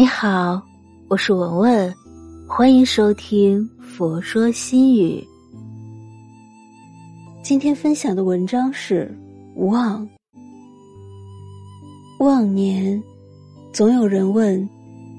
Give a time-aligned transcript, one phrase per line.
[0.00, 0.62] 你好，
[1.08, 1.94] 我是文文，
[2.48, 5.20] 欢迎收听《佛说心语》。
[7.42, 9.14] 今天分享的文章是
[9.66, 10.02] 《忘》。
[12.18, 12.98] 忘年，
[13.74, 14.66] 总有人问，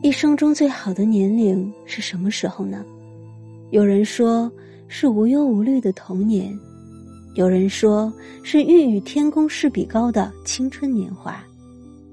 [0.02, 2.84] 一生中最好的年龄是什么时候呢？
[3.70, 4.52] 有人说
[4.88, 6.52] 是无忧无虑的童年，
[7.36, 8.12] 有人说
[8.42, 11.40] 是欲与天公试比高的青春年华，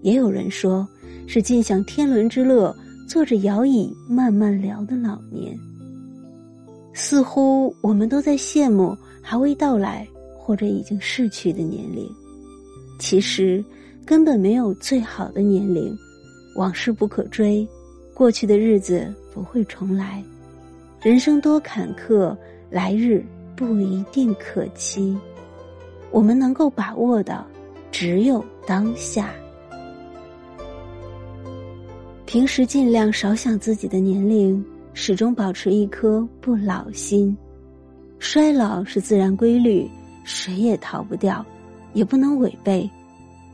[0.03, 0.87] 也有人说。
[1.31, 2.75] 是尽享天伦之乐，
[3.07, 5.55] 坐着摇椅慢慢聊的老年。
[6.95, 10.09] 似乎我们都在羡慕还未到来
[10.39, 12.11] 或者已经逝去的年龄，
[12.99, 13.63] 其实
[14.07, 15.95] 根本没有最好的年龄。
[16.57, 17.69] 往事不可追，
[18.15, 20.25] 过去的日子不会重来。
[21.03, 22.35] 人生多坎坷，
[22.71, 23.23] 来日
[23.55, 25.15] 不一定可期。
[26.11, 27.45] 我们能够把握的，
[27.93, 29.31] 只有当下。
[32.29, 34.63] 平时尽量少想自己的年龄，
[34.93, 37.35] 始终保持一颗不老心。
[38.19, 39.89] 衰老是自然规律，
[40.25, 41.43] 谁也逃不掉，
[41.95, 42.87] 也不能违背。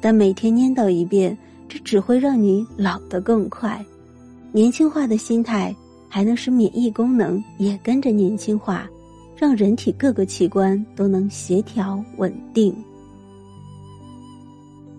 [0.00, 3.81] 但每天念叨一遍，这只会让你老得更快。
[4.50, 5.72] 年轻化的心态，
[6.09, 8.91] 还能使免疫功能也跟着年轻化，
[9.36, 12.75] 让人体各个器官都能协调稳定。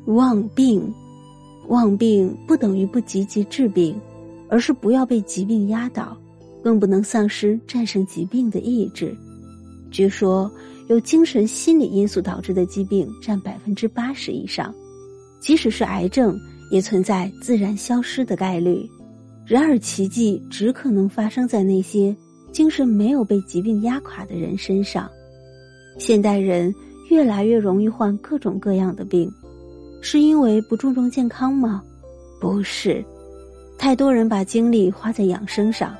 [0.06, 0.82] 忘病。
[1.68, 3.96] 忘病不等于不积极治病，
[4.50, 6.18] 而是不要被疾病压倒，
[6.64, 9.16] 更不能丧失战胜疾病的意志。
[9.92, 10.52] 据说，
[10.88, 14.74] 有精神心理因素导致的疾病占百分之八十以上，
[15.40, 16.38] 即使是癌症，
[16.70, 18.88] 也存在自然消失的概率。
[19.46, 22.16] 然而，奇迹只可能发生在那些
[22.52, 25.10] 精神没有被疾病压垮的人身上。
[25.98, 26.74] 现代人
[27.10, 29.32] 越来越容易患各种各样的病。
[30.08, 31.82] 是因为不注重健康吗？
[32.40, 33.04] 不是，
[33.76, 35.96] 太多人把精力花在养生上，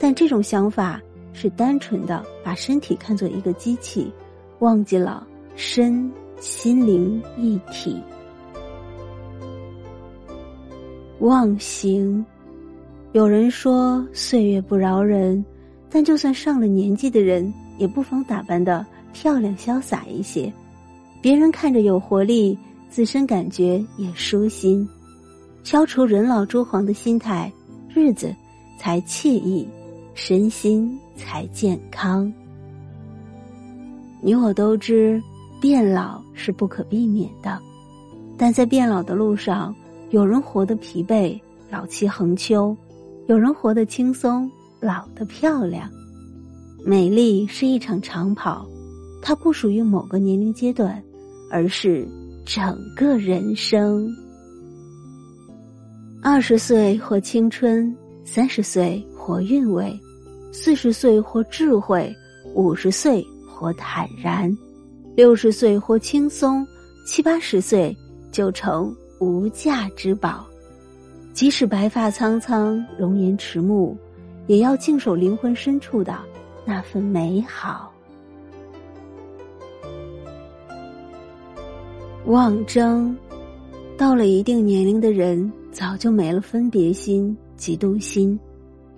[0.00, 0.98] 但这种想法
[1.34, 4.10] 是单纯的把身体看作一个机器，
[4.60, 8.00] 忘记了身心灵一体。
[11.18, 12.24] 忘形，
[13.12, 15.44] 有人说岁月不饶人，
[15.90, 20.50] 但就算上了年纪的人，也不妨打扮的漂亮潇洒一些，
[21.20, 22.58] 别人看着有活力。
[22.92, 24.86] 自身感觉也舒心，
[25.64, 27.50] 消除人老珠黄的心态，
[27.88, 28.36] 日子
[28.78, 29.66] 才惬意，
[30.12, 32.30] 身心才健康。
[34.20, 35.18] 你我都知，
[35.58, 37.58] 变老是不可避免的，
[38.36, 39.74] 但在变老的路上，
[40.10, 42.76] 有人活得疲惫，老气横秋；
[43.26, 44.50] 有人活得轻松，
[44.80, 45.90] 老得漂亮。
[46.84, 48.66] 美丽是一场长跑，
[49.22, 51.02] 它不属于某个年龄阶段，
[51.50, 52.06] 而是。
[52.44, 54.12] 整个人生，
[56.20, 59.98] 二十岁或青春，三十岁或韵味，
[60.52, 62.14] 四十岁或智慧，
[62.54, 64.50] 五十岁或坦然，
[65.14, 66.66] 六十岁或轻松，
[67.06, 67.96] 七八十岁
[68.32, 70.44] 就成无价之宝。
[71.32, 73.96] 即使白发苍苍，容颜迟暮，
[74.48, 76.18] 也要静守灵魂深处的
[76.66, 77.91] 那份美好。
[82.26, 83.16] 妄争，
[83.98, 88.38] 到了一定年龄的人，早就没了分别心、嫉妒心，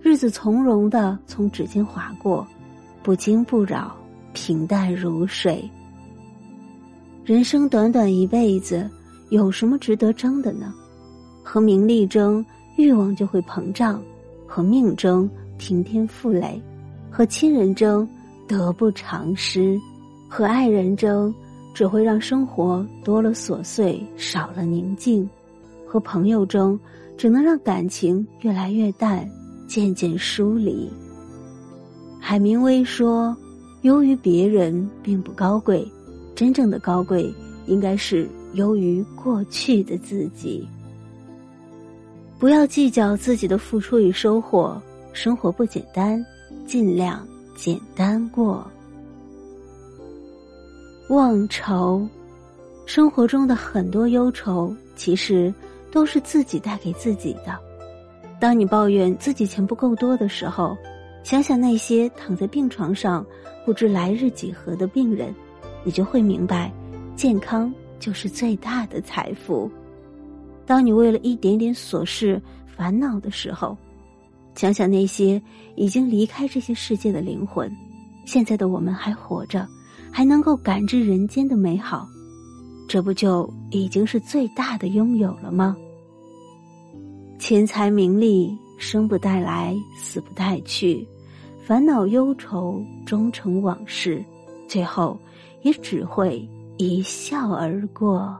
[0.03, 2.47] 日子从容的从指尖划过，
[3.03, 3.97] 不惊不扰，
[4.35, 5.67] 平淡如水。
[7.25, 8.89] 人生短短一辈子，
[9.31, 10.75] 有什么值得争的呢？
[11.43, 12.45] 和名利争，
[12.77, 13.99] 欲望就会膨胀；
[14.47, 16.61] 和命争，平添负累；
[17.11, 18.07] 和亲人争，
[18.47, 19.81] 得不偿失；
[20.29, 21.35] 和爱人争。
[21.75, 25.29] 只会让生活多了琐碎，少了宁静；
[25.85, 26.79] 和朋友争，
[27.19, 29.29] 只能让感情越来越淡，
[29.67, 30.89] 渐渐疏离。
[32.21, 33.37] 海明威说
[33.83, 35.87] ：“优于别人并不高贵，
[36.35, 37.31] 真正的高贵
[37.67, 40.67] 应该是优于过去的自己。”
[42.39, 44.81] 不要计较自己的付出与收获，
[45.13, 46.25] 生活不简单，
[46.67, 48.71] 尽量简单过。
[51.15, 52.05] 忘愁，
[52.87, 55.55] 生活中的很多忧愁，其实
[55.93, 57.57] 都是自己带给自己的。
[58.41, 60.77] 当你抱怨自己钱不够多的时候，
[61.23, 63.25] 想想那些躺在病床上
[63.65, 65.33] 不知来日几何的病人，
[65.85, 66.73] 你就会明白，
[67.15, 69.71] 健康就是最大的财富。
[70.67, 72.43] 当你为了一点点琐事
[72.77, 73.77] 烦恼的时候，
[74.57, 75.41] 想想那些
[75.77, 77.71] 已经离开这些世界的灵魂，
[78.27, 79.65] 现在的我们还活着。
[80.17, 82.09] 还能够感知人间的美好，
[82.87, 85.77] 这不就已经是最大的拥有了吗？
[87.37, 91.05] 钱财名利，生不带来，死不带去，
[91.67, 94.25] 烦恼忧愁终成往事，
[94.69, 95.19] 最后
[95.63, 98.33] 也只会一笑而过。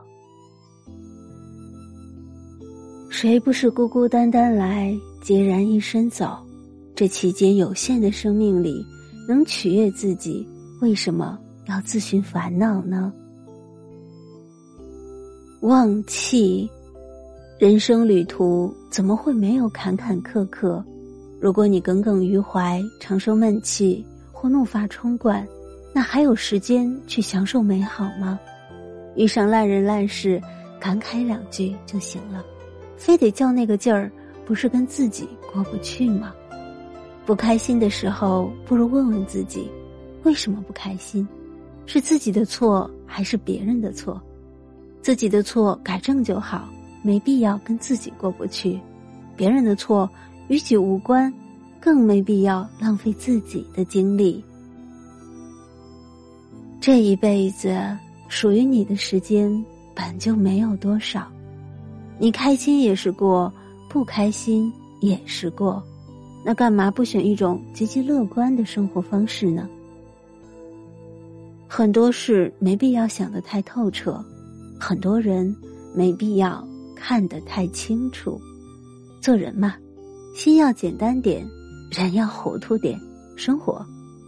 [3.09, 6.37] 谁不是孤孤单单来，孑然一身走？
[6.95, 8.81] 这期间有限的生命里，
[9.27, 10.47] 能取悦自己，
[10.79, 13.11] 为什么要自寻烦恼呢？
[15.61, 16.69] 忘气，
[17.59, 20.83] 人生旅途怎么会没有坎坎坷坷？
[21.41, 25.47] 如果你耿耿于怀，长生闷气或怒发冲冠，
[25.93, 28.39] 那还有时间去享受美好吗？
[29.15, 30.39] 遇上烂人烂事，
[30.79, 32.45] 感慨两句就行了。
[32.95, 34.11] 非得较那个劲儿，
[34.45, 36.33] 不是跟自己过不去吗？
[37.25, 39.67] 不开心的时候，不如问问自己，
[40.23, 41.27] 为什么不开心？
[41.85, 44.21] 是自己的错还是别人的错？
[45.01, 46.67] 自己的错改正就好，
[47.03, 48.79] 没必要跟自己过不去。
[49.37, 50.09] 别人的错
[50.47, 51.31] 与己无关，
[51.79, 54.43] 更没必要浪费自己的精力。
[56.81, 57.77] 这一辈子
[58.27, 61.27] 属于你的时间本就没有多少。
[62.17, 63.53] 你开心也是过，
[63.89, 64.71] 不开心
[65.01, 65.83] 也是过，
[66.43, 69.69] 那干嘛不选一种积极乐观的生活方式呢？
[71.67, 74.23] 很多事没必要想得太透彻，
[74.79, 75.53] 很多人
[75.93, 76.65] 没必要
[76.95, 78.39] 看得太清楚。
[79.21, 79.75] 做人嘛，
[80.35, 81.45] 心要简单点，
[81.91, 82.99] 人要糊涂点，
[83.35, 83.85] 生活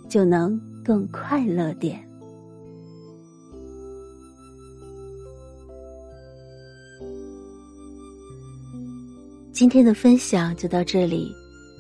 [0.10, 2.04] 就能更快乐点。
[9.52, 11.32] 今天的分享就到这里。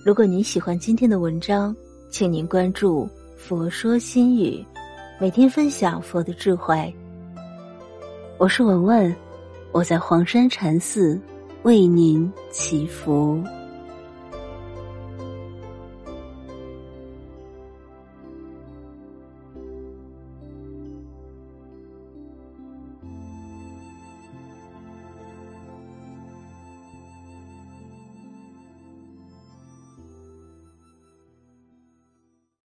[0.05, 1.75] 如果您喜欢今天的文章，
[2.09, 3.07] 请您关注
[3.37, 4.63] “佛说心语”，
[5.19, 6.93] 每天分享佛的智慧。
[8.37, 9.15] 我是文文，
[9.71, 11.19] 我在黄山禅寺
[11.63, 13.43] 为您祈福。